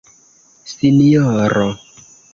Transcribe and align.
sinjoro 0.71 1.67